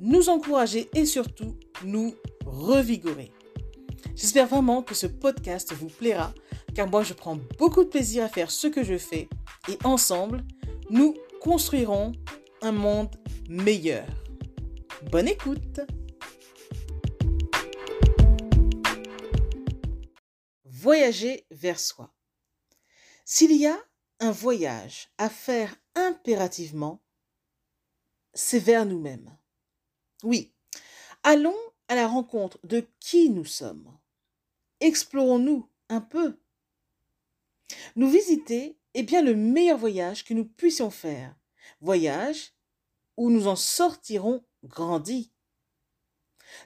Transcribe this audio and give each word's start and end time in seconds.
nous 0.00 0.28
encourager 0.28 0.88
et 0.94 1.06
surtout 1.06 1.56
nous 1.84 2.14
revigorer. 2.44 3.32
J'espère 4.14 4.46
vraiment 4.46 4.82
que 4.82 4.94
ce 4.94 5.06
podcast 5.06 5.72
vous 5.72 5.88
plaira 5.88 6.32
car 6.74 6.88
moi 6.88 7.02
je 7.02 7.14
prends 7.14 7.38
beaucoup 7.58 7.84
de 7.84 7.88
plaisir 7.88 8.24
à 8.24 8.28
faire 8.28 8.50
ce 8.50 8.66
que 8.66 8.84
je 8.84 8.98
fais 8.98 9.28
et 9.68 9.78
ensemble, 9.84 10.44
nous 10.90 11.14
construirons 11.40 12.12
un 12.62 12.72
monde 12.72 13.14
meilleur. 13.48 14.06
Bonne 15.10 15.28
écoute 15.28 15.80
Voyager 20.64 21.46
vers 21.50 21.80
soi. 21.80 22.14
S'il 23.24 23.52
y 23.56 23.66
a 23.66 23.76
un 24.20 24.30
voyage 24.30 25.08
à 25.18 25.28
faire 25.28 25.74
impérativement, 25.94 27.02
c'est 28.34 28.60
vers 28.60 28.86
nous-mêmes. 28.86 29.36
Oui, 30.22 30.52
allons 31.22 31.56
à 31.88 31.94
la 31.94 32.06
rencontre 32.06 32.58
de 32.64 32.86
qui 33.00 33.30
nous 33.30 33.44
sommes. 33.44 33.96
Explorons-nous 34.80 35.68
un 35.88 36.00
peu. 36.00 36.38
Nous 37.96 38.10
visiter 38.10 38.78
est 38.94 39.02
bien 39.02 39.22
le 39.22 39.34
meilleur 39.34 39.78
voyage 39.78 40.24
que 40.24 40.34
nous 40.34 40.46
puissions 40.46 40.90
faire. 40.90 41.34
Voyage 41.80 42.54
où 43.16 43.30
nous 43.30 43.46
en 43.46 43.56
sortirons 43.56 44.44
grandis. 44.64 45.32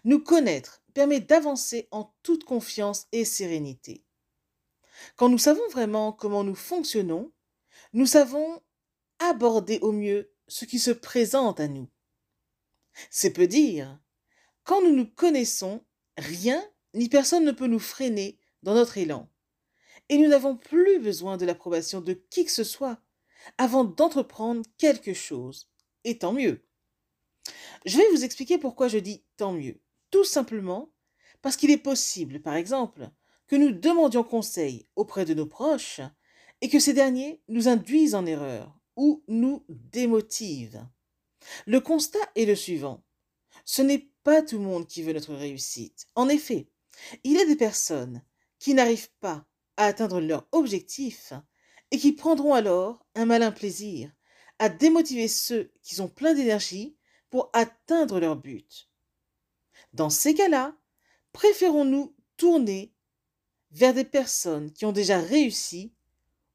Nous 0.05 0.23
connaître 0.23 0.83
permet 0.95 1.21
d'avancer 1.21 1.89
en 1.91 2.15
toute 2.23 2.45
confiance 2.45 3.07
et 3.13 3.25
sérénité. 3.25 4.05
Quand 5.17 5.29
nous 5.29 5.39
savons 5.39 5.67
vraiment 5.71 6.13
comment 6.13 6.45
nous 6.45 6.55
fonctionnons, 6.55 7.33
nous 7.93 8.07
savons 8.07 8.63
aborder 9.19 9.79
au 9.81 9.93
mieux 9.93 10.33
ce 10.49 10.65
qui 10.65 10.79
se 10.79 10.91
présente 10.91 11.61
à 11.61 11.69
nous. 11.69 11.89
C'est 13.11 13.33
peu 13.33 13.47
dire. 13.47 13.99
Quand 14.65 14.83
nous 14.83 14.95
nous 14.95 15.07
connaissons, 15.07 15.85
rien 16.19 16.63
ni 16.95 17.09
personne 17.09 17.45
ne 17.45 17.53
peut 17.53 17.67
nous 17.67 17.79
freiner 17.79 18.39
dans 18.63 18.75
notre 18.75 18.99
élan. 18.99 19.29
Et 20.09 20.19
nous 20.19 20.29
n'avons 20.29 20.57
plus 20.57 20.99
besoin 20.99 21.37
de 21.37 21.47
l'approbation 21.47 22.01
de 22.01 22.13
qui 22.13 22.45
que 22.45 22.51
ce 22.51 22.65
soit 22.65 23.01
avant 23.59 23.85
d'entreprendre 23.85 24.63
quelque 24.77 25.15
chose. 25.15 25.71
Et 26.05 26.19
tant 26.19 26.33
mieux. 26.33 26.65
Je 27.85 27.97
vais 27.97 28.11
vous 28.11 28.25
expliquer 28.25 28.59
pourquoi 28.59 28.89
je 28.89 28.99
dis 28.99 29.25
tant 29.37 29.53
mieux. 29.53 29.81
Tout 30.11 30.25
simplement 30.25 30.93
parce 31.43 31.57
qu'il 31.57 31.71
est 31.71 31.79
possible, 31.79 32.41
par 32.41 32.55
exemple, 32.55 33.09
que 33.47 33.57
nous 33.57 33.73
demandions 33.73 34.25
conseil 34.25 34.87
auprès 34.97 35.25
de 35.25 35.35
nos 35.35 35.47
proches 35.47 36.01
et 36.61 36.69
que 36.69 36.79
ces 36.79 36.93
derniers 36.93 37.43
nous 37.49 37.69
induisent 37.69 38.15
en 38.15 38.27
erreur 38.27 38.79
ou 38.97 39.23
nous 39.29 39.65
démotivent. 39.69 40.87
Le 41.67 41.81
constat 41.81 42.19
est 42.37 42.45
le 42.45 42.55
suivant. 42.55 43.03
Ce 43.65 43.83
n'est 43.83 44.11
pas 44.23 44.43
tout 44.43 44.59
le 44.59 44.65
monde 44.65 44.87
qui 44.87 45.03
veut 45.03 45.13
notre 45.13 45.35
réussite. 45.35 46.07
En 46.15 46.29
effet, 46.29 46.69
il 47.25 47.33
y 47.33 47.41
a 47.41 47.47
des 47.47 47.57
personnes 47.57 48.23
qui 48.59 48.75
n'arrivent 48.75 49.11
pas 49.21 49.47
à 49.77 49.87
atteindre 49.87 50.21
leur 50.21 50.47
objectif 50.53 51.33
et 51.91 51.99
qui 51.99 52.13
prendront 52.13 52.55
alors 52.55 53.05
un 53.15 53.25
malin 53.25 53.53
plaisir 53.53 54.11
à 54.59 54.69
démotiver 54.69 55.29
ceux 55.29 55.73
qui 55.83 55.95
sont 55.95 56.09
pleins 56.09 56.35
d'énergie 56.35 56.97
pour 57.31 57.51
atteindre 57.53 58.21
leur 58.21 58.37
but. 58.37 58.91
Dans 59.93 60.11
ces 60.11 60.35
cas-là, 60.35 60.77
préférons-nous 61.33 62.15
tourner 62.37 62.93
vers 63.71 63.95
des 63.95 64.05
personnes 64.05 64.73
qui 64.73 64.85
ont 64.85 64.93
déjà 64.93 65.19
réussi 65.19 65.95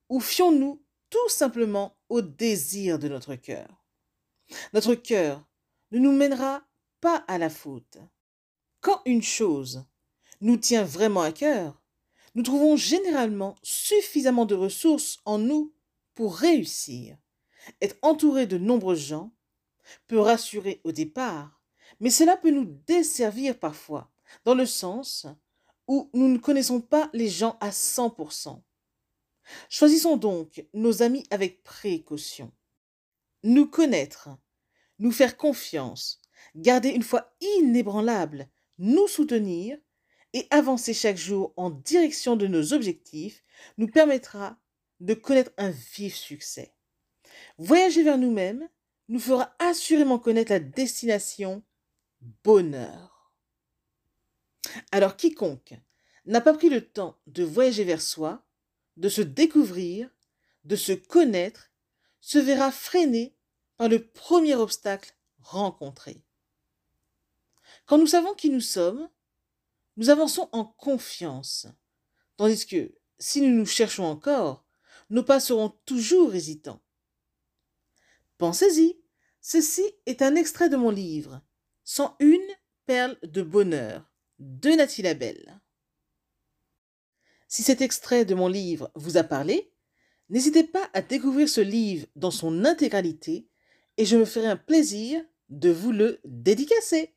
ou 0.09 0.19
fions-nous 0.19 0.84
tout 1.09 1.29
simplement 1.29 1.97
au 2.09 2.22
désir 2.22 3.00
de 3.00 3.07
notre 3.07 3.35
cœur 3.35 3.84
Notre 4.73 4.95
cœur 4.95 5.47
ne 5.91 6.00
nous 6.00 6.11
mènera 6.11 6.63
pas 7.01 7.23
à 7.28 7.38
la 7.38 7.50
faute. 7.50 7.97
Quand 8.81 9.01
une 9.06 9.23
chose 9.23 9.85
nous 10.41 10.57
tient 10.57 10.83
vraiment 10.83 11.22
à 11.22 11.31
cœur, 11.31 11.81
nous 12.35 12.44
trouvons 12.44 12.75
généralement 12.75 13.56
suffisamment 13.63 14.45
de 14.45 14.56
ressources 14.56 15.19
en 15.25 15.38
nous 15.38 15.73
pour 16.13 16.35
réussir. 16.35 17.17
Être 17.81 17.95
entouré 18.01 18.45
de 18.45 18.57
nombreux 18.57 18.95
gens 18.95 19.33
peut 20.07 20.19
rassurer 20.19 20.81
au 20.83 20.91
départ, 20.91 21.62
mais 22.00 22.09
cela 22.09 22.38
peut 22.38 22.51
nous 22.51 22.66
desservir 22.88 23.57
parfois, 23.57 24.12
dans 24.44 24.56
le 24.56 24.66
sens 24.66 25.27
où 25.88 26.09
nous 26.13 26.27
ne 26.27 26.38
connaissons 26.38 26.81
pas 26.81 27.09
les 27.13 27.29
gens 27.29 27.57
à 27.62 27.69
100%. 27.69 28.62
Choisissons 29.69 30.17
donc 30.17 30.66
nos 30.73 31.03
amis 31.03 31.25
avec 31.29 31.63
précaution. 31.63 32.51
Nous 33.47 33.67
connaître, 33.67 34.29
nous 34.97 35.11
faire 35.11 35.38
confiance, 35.38 36.19
garder 36.56 36.89
une 36.89 37.03
foi 37.03 37.31
inébranlable, 37.41 38.50
nous 38.79 39.07
soutenir 39.07 39.78
et 40.33 40.47
avancer 40.50 40.95
chaque 40.95 41.17
jour 41.17 41.53
en 41.56 41.69
direction 41.69 42.38
de 42.38 42.47
nos 42.47 42.73
objectifs 42.73 43.44
nous 43.78 43.85
permettra 43.85 44.57
de 45.00 45.13
connaître 45.13 45.51
un 45.57 45.69
vif 45.69 46.16
succès. 46.16 46.73
Voyager 47.59 48.01
vers 48.01 48.17
nous-mêmes 48.17 48.67
nous 49.09 49.19
fera 49.19 49.56
assurément 49.59 50.17
connaître 50.17 50.51
la 50.51 50.59
destination 50.59 51.62
bonheur. 52.44 53.31
Alors 54.91 55.17
quiconque 55.17 55.75
n'a 56.25 56.41
pas 56.41 56.56
pris 56.56 56.69
le 56.69 56.81
temps 56.81 57.19
de 57.27 57.44
voyager 57.44 57.83
vers 57.83 58.01
soi, 58.01 58.44
de 58.97 59.07
se 59.07 59.22
découvrir, 59.22 60.09
de 60.63 60.75
se 60.75 60.94
connaître, 60.94 61.69
se 62.22 62.39
verra 62.39 62.72
freiné 62.72 63.34
par 63.78 63.90
le 63.90 64.08
premier 64.08 64.56
obstacle 64.56 65.16
rencontré. 65.40 66.24
Quand 67.86 67.97
nous 67.97 68.08
savons 68.08 68.34
qui 68.34 68.50
nous 68.50 68.62
sommes, 68.62 69.09
nous 69.97 70.09
avançons 70.09 70.50
en 70.52 70.66
confiance, 70.66 71.68
tandis 72.38 72.66
que 72.66 72.96
si 73.19 73.41
nous 73.41 73.56
nous 73.56 73.66
cherchons 73.66 74.06
encore, 74.06 74.66
nos 75.09 75.24
pas 75.24 75.40
seront 75.40 75.69
toujours 75.86 76.36
hésitants. 76.36 76.81
Pensez-y, 78.38 79.00
ceci 79.40 79.84
est 80.06 80.22
un 80.22 80.36
extrait 80.36 80.69
de 80.69 80.75
mon 80.75 80.90
livre, 80.90 81.42
une 82.19 82.56
perles 82.86 83.18
de 83.24 83.42
bonheur, 83.42 84.12
de 84.40 84.72
Nathalie 84.72 85.03
Labelle. 85.03 85.62
Si 87.47 87.63
cet 87.63 87.81
extrait 87.81 88.25
de 88.25 88.36
mon 88.36 88.47
livre 88.47 88.92
vous 88.96 89.18
a 89.18 89.24
parlé, 89.24 89.72
n'hésitez 90.30 90.63
pas 90.63 90.90
à 90.94 91.02
découvrir 91.02 91.47
ce 91.47 91.62
livre 91.62 92.07
dans 92.16 92.31
son 92.31 92.66
intégralité 92.66 93.47
et 93.97 94.06
je 94.06 94.17
me 94.17 94.25
ferai 94.25 94.47
un 94.47 94.57
plaisir 94.57 95.22
de 95.50 95.69
vous 95.69 95.91
le 95.91 96.19
dédicacer. 96.25 97.11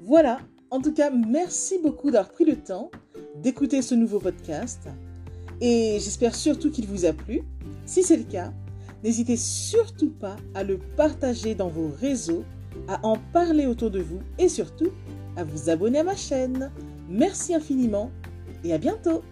Voilà, 0.00 0.38
en 0.70 0.80
tout 0.80 0.92
cas, 0.92 1.10
merci 1.10 1.78
beaucoup 1.82 2.10
d'avoir 2.10 2.32
pris 2.32 2.44
le 2.44 2.56
temps 2.56 2.90
d'écouter 3.42 3.82
ce 3.82 3.94
nouveau 3.94 4.20
podcast 4.20 4.88
et 5.60 5.98
j'espère 6.00 6.34
surtout 6.34 6.70
qu'il 6.70 6.86
vous 6.86 7.04
a 7.04 7.12
plu. 7.12 7.42
Si 7.86 8.02
c'est 8.02 8.16
le 8.16 8.24
cas, 8.24 8.52
n'hésitez 9.02 9.36
surtout 9.36 10.10
pas 10.10 10.36
à 10.54 10.62
le 10.62 10.78
partager 10.96 11.54
dans 11.54 11.68
vos 11.68 11.88
réseaux, 11.88 12.44
à 12.88 13.04
en 13.04 13.16
parler 13.32 13.66
autour 13.66 13.90
de 13.90 14.00
vous 14.00 14.20
et 14.38 14.48
surtout 14.48 14.90
à 15.36 15.44
vous 15.44 15.70
abonner 15.70 15.98
à 15.98 16.04
ma 16.04 16.16
chaîne. 16.16 16.70
Merci 17.08 17.54
infiniment 17.54 18.10
et 18.64 18.72
à 18.72 18.78
bientôt. 18.78 19.22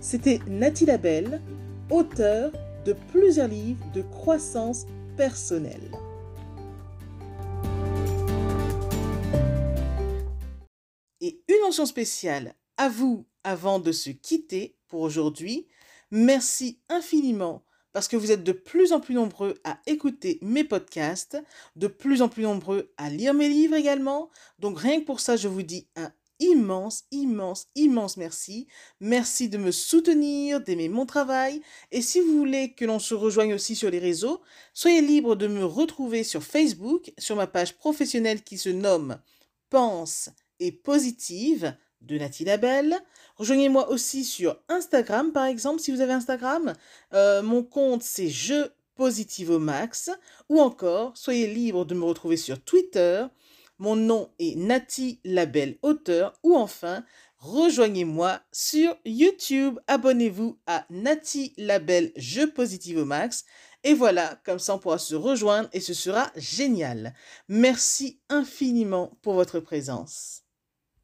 C'était 0.00 0.40
Nathalie 0.46 0.86
Labelle, 0.86 1.42
auteure 1.90 2.52
de 2.84 2.94
plusieurs 3.10 3.48
livres 3.48 3.84
de 3.92 4.02
croissance 4.02 4.86
personnelle. 5.16 5.90
Et 11.20 11.40
une 11.48 11.60
mention 11.62 11.86
spéciale 11.86 12.54
à 12.76 12.88
vous 12.88 13.26
avant 13.42 13.78
de 13.78 13.90
se 13.90 14.10
quitter 14.10 14.76
pour 14.86 15.00
aujourd'hui. 15.00 15.66
Merci 16.10 16.78
infiniment 16.88 17.64
parce 17.92 18.08
que 18.08 18.16
vous 18.16 18.30
êtes 18.30 18.44
de 18.44 18.52
plus 18.52 18.92
en 18.92 19.00
plus 19.00 19.14
nombreux 19.14 19.54
à 19.64 19.80
écouter 19.86 20.38
mes 20.42 20.64
podcasts, 20.64 21.42
de 21.76 21.86
plus 21.86 22.20
en 22.20 22.28
plus 22.28 22.42
nombreux 22.42 22.92
à 22.98 23.08
lire 23.08 23.32
mes 23.32 23.48
livres 23.48 23.74
également. 23.74 24.28
Donc 24.58 24.78
rien 24.78 25.00
que 25.00 25.06
pour 25.06 25.18
ça, 25.18 25.36
je 25.36 25.48
vous 25.48 25.62
dis 25.62 25.88
un 25.96 26.12
immense, 26.40 27.04
immense, 27.10 27.66
immense 27.74 28.16
merci. 28.16 28.66
Merci 29.00 29.48
de 29.48 29.58
me 29.58 29.70
soutenir, 29.70 30.60
d'aimer 30.60 30.88
mon 30.88 31.06
travail. 31.06 31.62
Et 31.92 32.02
si 32.02 32.20
vous 32.20 32.36
voulez 32.36 32.72
que 32.72 32.84
l'on 32.84 32.98
se 32.98 33.14
rejoigne 33.14 33.54
aussi 33.54 33.74
sur 33.74 33.90
les 33.90 33.98
réseaux, 33.98 34.40
soyez 34.74 35.00
libre 35.00 35.36
de 35.36 35.46
me 35.46 35.64
retrouver 35.64 36.24
sur 36.24 36.42
Facebook, 36.42 37.12
sur 37.18 37.36
ma 37.36 37.46
page 37.46 37.76
professionnelle 37.76 38.42
qui 38.42 38.58
se 38.58 38.68
nomme 38.68 39.18
Pense 39.70 40.30
et 40.60 40.72
Positive 40.72 41.74
de 42.00 42.18
Nathalie 42.18 42.44
Labelle. 42.44 42.96
Rejoignez-moi 43.36 43.88
aussi 43.90 44.24
sur 44.24 44.58
Instagram, 44.68 45.32
par 45.32 45.46
exemple, 45.46 45.80
si 45.80 45.90
vous 45.90 46.00
avez 46.00 46.12
Instagram. 46.12 46.74
Euh, 47.12 47.42
mon 47.42 47.62
compte, 47.62 48.02
c'est 48.02 48.28
Je 48.28 48.68
Positive 48.94 49.50
au 49.50 49.58
Max. 49.58 50.10
Ou 50.48 50.60
encore, 50.60 51.16
soyez 51.16 51.46
libre 51.46 51.84
de 51.84 51.94
me 51.94 52.04
retrouver 52.04 52.36
sur 52.36 52.60
Twitter. 52.60 53.26
Mon 53.78 53.96
nom 53.96 54.32
est 54.38 54.56
Nati 54.56 55.20
Labelle 55.24 55.78
Auteur. 55.82 56.32
Ou 56.42 56.56
enfin, 56.56 57.04
rejoignez-moi 57.38 58.40
sur 58.52 58.96
YouTube. 59.04 59.78
Abonnez-vous 59.86 60.58
à 60.66 60.86
Nati 60.90 61.52
Labelle 61.58 62.12
Je 62.16 62.42
Positive 62.46 62.98
au 62.98 63.04
Max. 63.04 63.44
Et 63.84 63.94
voilà, 63.94 64.40
comme 64.44 64.58
ça 64.58 64.74
on 64.74 64.78
pourra 64.78 64.98
se 64.98 65.14
rejoindre 65.14 65.68
et 65.72 65.80
ce 65.80 65.94
sera 65.94 66.32
génial. 66.36 67.14
Merci 67.48 68.20
infiniment 68.28 69.16
pour 69.22 69.34
votre 69.34 69.60
présence. 69.60 70.45